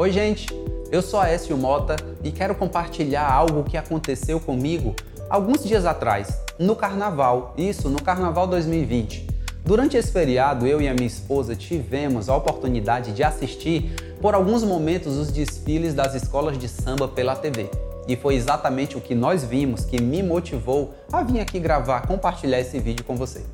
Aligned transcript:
Oi, 0.00 0.10
gente! 0.10 0.46
Eu 0.90 1.02
sou 1.02 1.20
Aécio 1.20 1.54
Mota 1.58 1.94
e 2.24 2.32
quero 2.32 2.54
compartilhar 2.54 3.30
algo 3.30 3.64
que 3.64 3.76
aconteceu 3.76 4.40
comigo 4.40 4.96
alguns 5.28 5.62
dias 5.62 5.84
atrás, 5.84 6.40
no 6.58 6.74
Carnaval. 6.74 7.52
Isso, 7.54 7.90
no 7.90 8.00
Carnaval 8.00 8.46
2020. 8.46 9.26
Durante 9.62 9.98
esse 9.98 10.10
feriado, 10.10 10.66
eu 10.66 10.80
e 10.80 10.88
a 10.88 10.94
minha 10.94 11.06
esposa 11.06 11.54
tivemos 11.54 12.30
a 12.30 12.36
oportunidade 12.36 13.12
de 13.12 13.22
assistir 13.22 13.94
por 14.22 14.34
alguns 14.34 14.64
momentos 14.64 15.18
os 15.18 15.30
desfiles 15.30 15.92
das 15.92 16.14
escolas 16.14 16.56
de 16.56 16.66
samba 16.66 17.06
pela 17.06 17.36
TV. 17.36 17.68
E 18.08 18.16
foi 18.16 18.36
exatamente 18.36 18.96
o 18.96 19.02
que 19.02 19.14
nós 19.14 19.44
vimos 19.44 19.84
que 19.84 20.00
me 20.00 20.22
motivou 20.22 20.94
a 21.12 21.22
vir 21.22 21.40
aqui 21.40 21.60
gravar, 21.60 22.06
compartilhar 22.06 22.58
esse 22.58 22.78
vídeo 22.78 23.04
com 23.04 23.16
você. 23.16 23.44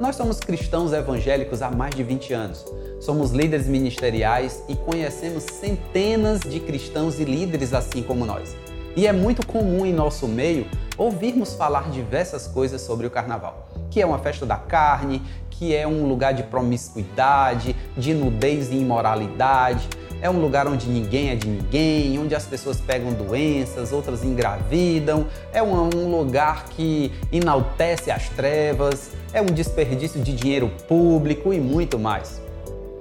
Nós 0.00 0.16
somos 0.16 0.40
cristãos 0.40 0.92
evangélicos 0.92 1.62
há 1.62 1.70
mais 1.70 1.94
de 1.94 2.02
20 2.02 2.32
anos. 2.32 2.64
Somos 3.04 3.32
líderes 3.32 3.66
ministeriais 3.66 4.64
e 4.66 4.74
conhecemos 4.74 5.42
centenas 5.42 6.40
de 6.40 6.58
cristãos 6.58 7.20
e 7.20 7.24
líderes 7.26 7.74
assim 7.74 8.02
como 8.02 8.24
nós. 8.24 8.56
E 8.96 9.06
é 9.06 9.12
muito 9.12 9.46
comum 9.46 9.84
em 9.84 9.92
nosso 9.92 10.26
meio 10.26 10.66
ouvirmos 10.96 11.52
falar 11.52 11.90
diversas 11.90 12.46
coisas 12.46 12.80
sobre 12.80 13.06
o 13.06 13.10
carnaval, 13.10 13.68
que 13.90 14.00
é 14.00 14.06
uma 14.06 14.18
festa 14.18 14.46
da 14.46 14.56
carne, 14.56 15.20
que 15.50 15.74
é 15.74 15.86
um 15.86 16.08
lugar 16.08 16.32
de 16.32 16.44
promiscuidade, 16.44 17.76
de 17.94 18.14
nudez 18.14 18.70
e 18.70 18.76
imoralidade, 18.76 19.86
é 20.22 20.30
um 20.30 20.40
lugar 20.40 20.66
onde 20.66 20.88
ninguém 20.88 21.28
é 21.28 21.34
de 21.34 21.46
ninguém, 21.46 22.18
onde 22.18 22.34
as 22.34 22.46
pessoas 22.46 22.80
pegam 22.80 23.12
doenças, 23.12 23.92
outras 23.92 24.24
engravidam, 24.24 25.26
é 25.52 25.62
um, 25.62 26.10
lugar 26.10 26.70
que 26.70 27.12
enaltece 27.30 28.10
as 28.10 28.30
trevas, 28.30 29.10
é 29.34 29.42
um 29.42 29.46
desperdício 29.46 30.22
de 30.22 30.34
dinheiro 30.34 30.70
público 30.88 31.52
e 31.52 31.60
muito 31.60 31.98
mais. 31.98 32.42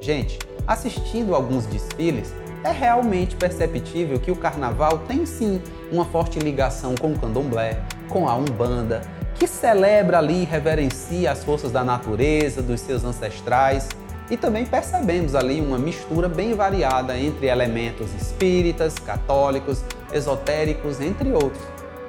Gente, 0.03 0.37
assistindo 0.67 1.33
alguns 1.33 1.65
desfiles, 1.65 2.35
é 2.61 2.71
realmente 2.71 3.37
perceptível 3.37 4.19
que 4.19 4.31
o 4.31 4.35
carnaval 4.35 4.97
tem 5.07 5.25
sim 5.25 5.61
uma 5.89 6.03
forte 6.03 6.39
ligação 6.39 6.93
com 6.93 7.13
o 7.13 7.17
candomblé, 7.17 7.81
com 8.09 8.27
a 8.27 8.35
umbanda, 8.35 8.99
que 9.35 9.47
celebra 9.47 10.17
ali 10.17 10.41
e 10.41 10.45
reverencia 10.45 11.31
as 11.31 11.45
forças 11.45 11.71
da 11.71 11.85
natureza, 11.85 12.61
dos 12.61 12.81
seus 12.81 13.05
ancestrais. 13.05 13.87
E 14.29 14.35
também 14.35 14.65
percebemos 14.65 15.35
ali 15.35 15.61
uma 15.61 15.79
mistura 15.79 16.27
bem 16.27 16.53
variada 16.53 17.17
entre 17.17 17.47
elementos 17.47 18.13
espíritas, 18.13 18.95
católicos, 18.95 19.85
esotéricos, 20.11 20.99
entre 20.99 21.31
outros. 21.31 21.63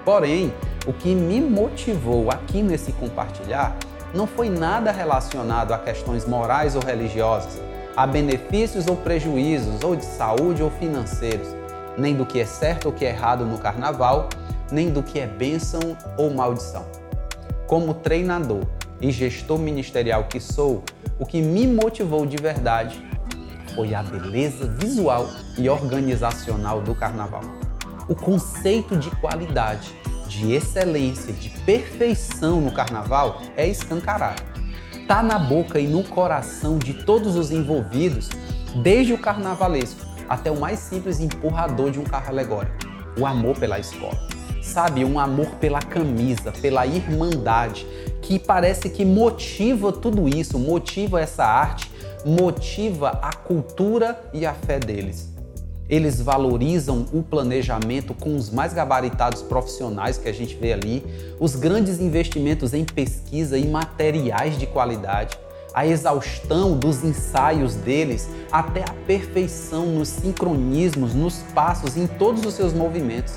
Porém, 0.05 0.53
o 0.85 0.93
que 0.93 1.15
me 1.15 1.41
motivou 1.41 2.29
aqui 2.29 2.61
nesse 2.61 2.91
compartilhar 2.91 3.77
não 4.13 4.27
foi 4.27 4.49
nada 4.49 4.91
relacionado 4.91 5.71
a 5.71 5.79
questões 5.79 6.27
morais 6.27 6.75
ou 6.75 6.83
religiosas, 6.83 7.61
a 7.97 8.07
benefícios 8.07 8.87
ou 8.89 8.97
prejuízos, 8.97 9.83
ou 9.85 9.95
de 9.95 10.05
saúde 10.05 10.63
ou 10.63 10.71
financeiros, 10.71 11.49
nem 11.97 12.15
do 12.15 12.27
que 12.27 12.41
é 12.41 12.45
certo 12.45 12.87
ou 12.87 12.93
que 12.93 13.05
é 13.05 13.11
errado 13.11 13.45
no 13.45 13.59
carnaval, 13.59 14.29
nem 14.71 14.91
do 14.91 15.03
que 15.03 15.21
é 15.21 15.27
bênção 15.27 15.81
ou 16.19 16.31
maldição. 16.31 16.85
Como 17.69 17.95
treinador 17.95 18.63
e 19.01 19.13
gestor 19.13 19.59
ministerial 19.59 20.25
que 20.25 20.41
sou, 20.41 20.83
o 21.19 21.25
que 21.25 21.41
me 21.41 21.67
motivou 21.67 22.27
de 22.27 22.37
verdade 22.37 23.01
foi 23.75 23.95
a 23.95 24.03
beleza 24.03 24.67
visual 24.67 25.29
e 25.57 25.69
organizacional 25.69 26.81
do 26.81 26.95
carnaval. 26.95 27.43
O 28.09 28.15
conceito 28.15 28.97
de 28.97 29.11
qualidade, 29.13 29.95
de 30.29 30.53
excelência, 30.53 31.33
de 31.33 31.49
perfeição 31.49 32.61
no 32.61 32.73
carnaval 32.73 33.41
é 33.57 33.67
escancarado. 33.67 34.54
Tá 35.07 35.23
na 35.23 35.39
boca 35.39 35.79
e 35.79 35.87
no 35.87 36.03
coração 36.03 36.79
de 36.79 36.95
todos 36.95 37.37
os 37.37 37.51
envolvidos, 37.51 38.31
desde 38.83 39.13
o 39.13 39.19
carnavalesco 39.19 40.01
até 40.27 40.51
o 40.51 40.59
mais 40.59 40.79
simples 40.79 41.21
empurrador 41.21 41.91
de 41.91 42.01
um 42.01 42.05
carro 42.05 42.31
alegórico. 42.31 42.75
O 43.19 43.27
amor 43.27 43.59
pela 43.59 43.79
escola. 43.79 44.19
Sabe, 44.63 45.05
um 45.05 45.19
amor 45.19 45.57
pela 45.61 45.81
camisa, 45.81 46.51
pela 46.53 46.87
irmandade, 46.87 47.87
que 48.23 48.39
parece 48.39 48.89
que 48.89 49.05
motiva 49.05 49.93
tudo 49.93 50.27
isso, 50.27 50.59
motiva 50.59 51.21
essa 51.21 51.45
arte, 51.45 51.91
motiva 52.25 53.11
a 53.21 53.35
cultura 53.35 54.19
e 54.33 54.47
a 54.47 54.55
fé 54.55 54.79
deles. 54.79 55.34
Eles 55.89 56.21
valorizam 56.21 57.07
o 57.13 57.23
planejamento 57.23 58.15
com 58.15 58.37
os 58.37 58.51
mais 58.51 58.73
gabaritados 58.73 59.43
profissionais 59.43 60.17
que 60.17 60.29
a 60.29 60.33
gente 60.33 60.57
vê 60.57 60.73
ali, 60.73 61.05
os 61.39 61.57
grandes 61.57 62.01
investimentos 62.01 62.73
em 62.73 62.85
pesquisa 62.85 63.59
e 63.59 63.67
materiais 63.67 64.59
de 64.59 64.67
qualidade, 64.67 65.39
a 65.75 65.87
exaustão 65.87 66.79
dos 66.79 67.05
ensaios 67.05 67.75
deles 67.75 68.31
até 68.51 68.83
a 68.83 68.95
perfeição 69.07 69.87
nos 69.87 70.09
sincronismos, 70.09 71.15
nos 71.15 71.39
passos, 71.55 71.97
em 71.97 72.07
todos 72.07 72.47
os 72.47 72.55
seus 72.55 72.73
movimentos, 72.73 73.35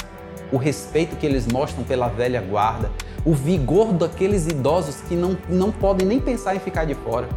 o 0.52 0.58
respeito 0.58 1.18
que 1.18 1.25
eles 1.25 1.47
mostram 1.47 1.84
pela 1.84 2.08
velha 2.08 2.40
guarda, 2.40 2.91
o 3.25 3.34
vigor 3.34 3.91
daqueles 3.91 4.47
idosos 4.47 5.02
que 5.02 5.16
não, 5.16 5.38
não 5.50 5.69
podem 5.72 6.08
nem 6.08 6.19
pensar 6.19 6.56
em 6.56 6.59
ficar 6.59 6.85
de 6.85 6.96
fora, 6.96 7.28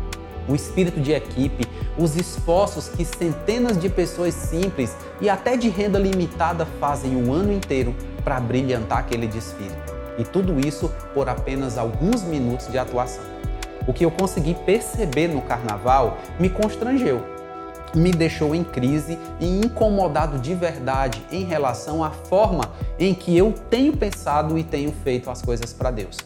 o 0.51 0.57
espírito 0.57 1.01
de 1.01 1.13
equipe, 1.13 1.65
os 1.97 2.17
esforços 2.17 2.89
que 2.89 3.05
centenas 3.05 3.79
de 3.79 3.89
pessoas 3.89 4.35
simples 4.35 4.97
e 5.21 5.29
até 5.29 5.57
de 5.57 5.69
renda 5.69 5.99
limitada 5.99 6.67
fazem 6.81 7.17
o 7.17 7.33
ano 7.33 7.53
inteiro 7.53 7.95
para 8.25 8.41
brilhantar 8.41 8.99
aquele 8.99 9.27
desfile. 9.27 9.77
E 10.19 10.25
tudo 10.25 10.59
isso 10.67 10.91
por 11.15 11.29
apenas 11.29 11.79
alguns 11.79 12.23
minutos 12.23 12.69
de 12.69 12.79
atuação. 12.79 13.23
O 13.87 13.93
que 13.93 14.05
eu 14.05 14.11
consegui 14.11 14.55
perceber 14.55 15.29
no 15.29 15.41
carnaval 15.41 16.19
me 16.39 16.51
constrangeu, 16.51 17.25
me 17.95 18.11
deixou 18.11 18.55
em 18.55 18.63
crise 18.63 19.19
e 19.41 19.47
incomodado 19.47 20.39
de 20.39 20.55
verdade 20.55 21.23
em 21.31 21.45
relação 21.45 22.05
à 22.05 22.11
forma 22.11 22.71
em 22.99 23.15
que 23.15 23.37
eu 23.37 23.55
tenho 23.71 23.97
pensado 23.97 24.59
e 24.59 24.65
tenho 24.65 24.93
feito 24.93 25.31
as 25.31 25.41
coisas 25.43 25.73
para 25.73 25.91
Deus. 25.91 26.19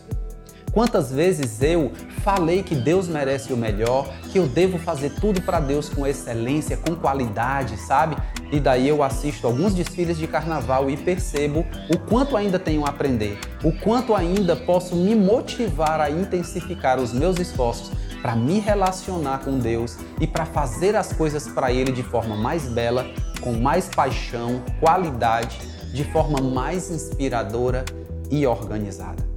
Quantas 0.74 1.12
vezes 1.12 1.62
eu 1.62 1.92
falei 2.24 2.64
que 2.64 2.74
Deus 2.74 3.06
merece 3.06 3.52
o 3.52 3.56
melhor, 3.56 4.12
que 4.32 4.40
eu 4.40 4.48
devo 4.48 4.76
fazer 4.76 5.10
tudo 5.20 5.40
para 5.40 5.60
Deus 5.60 5.88
com 5.88 6.04
excelência, 6.04 6.76
com 6.76 6.96
qualidade, 6.96 7.76
sabe? 7.76 8.16
E 8.50 8.58
daí 8.58 8.88
eu 8.88 9.00
assisto 9.00 9.46
alguns 9.46 9.72
desfiles 9.72 10.18
de 10.18 10.26
carnaval 10.26 10.90
e 10.90 10.96
percebo 10.96 11.64
o 11.88 11.96
quanto 11.96 12.36
ainda 12.36 12.58
tenho 12.58 12.84
a 12.84 12.88
aprender, 12.88 13.38
o 13.62 13.70
quanto 13.70 14.16
ainda 14.16 14.56
posso 14.56 14.96
me 14.96 15.14
motivar 15.14 16.00
a 16.00 16.10
intensificar 16.10 16.98
os 16.98 17.12
meus 17.12 17.38
esforços 17.38 17.92
para 18.20 18.34
me 18.34 18.58
relacionar 18.58 19.44
com 19.44 19.60
Deus 19.60 19.96
e 20.20 20.26
para 20.26 20.44
fazer 20.44 20.96
as 20.96 21.12
coisas 21.12 21.46
para 21.46 21.70
Ele 21.70 21.92
de 21.92 22.02
forma 22.02 22.34
mais 22.34 22.64
bela, 22.64 23.06
com 23.40 23.52
mais 23.52 23.86
paixão, 23.86 24.60
qualidade, 24.80 25.56
de 25.92 26.02
forma 26.02 26.40
mais 26.40 26.90
inspiradora 26.90 27.84
e 28.28 28.44
organizada. 28.44 29.33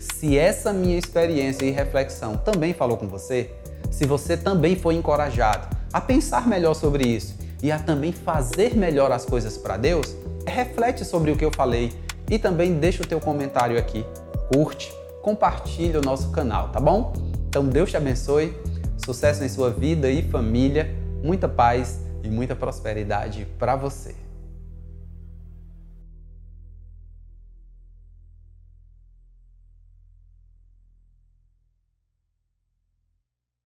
Se 0.00 0.38
essa 0.38 0.72
minha 0.72 0.98
experiência 0.98 1.66
e 1.66 1.70
reflexão 1.70 2.34
também 2.34 2.72
falou 2.72 2.96
com 2.96 3.06
você, 3.06 3.50
se 3.90 4.06
você 4.06 4.34
também 4.34 4.74
foi 4.74 4.94
encorajado 4.94 5.68
a 5.92 6.00
pensar 6.00 6.48
melhor 6.48 6.72
sobre 6.72 7.06
isso 7.06 7.36
e 7.62 7.70
a 7.70 7.78
também 7.78 8.10
fazer 8.10 8.74
melhor 8.74 9.12
as 9.12 9.26
coisas 9.26 9.58
para 9.58 9.76
Deus, 9.76 10.16
reflete 10.46 11.04
sobre 11.04 11.30
o 11.30 11.36
que 11.36 11.44
eu 11.44 11.50
falei 11.54 11.92
e 12.30 12.38
também 12.38 12.78
deixa 12.78 13.02
o 13.02 13.06
teu 13.06 13.20
comentário 13.20 13.78
aqui. 13.78 14.02
Curte, 14.50 14.90
compartilhe 15.20 15.98
o 15.98 16.02
nosso 16.02 16.30
canal, 16.30 16.70
tá 16.70 16.80
bom? 16.80 17.12
Então 17.50 17.66
Deus 17.66 17.90
te 17.90 17.98
abençoe, 17.98 18.56
sucesso 18.96 19.44
em 19.44 19.50
sua 19.50 19.68
vida 19.68 20.10
e 20.10 20.22
família, 20.22 20.96
muita 21.22 21.46
paz 21.46 22.00
e 22.24 22.28
muita 22.30 22.56
prosperidade 22.56 23.46
para 23.58 23.76
você. 23.76 24.14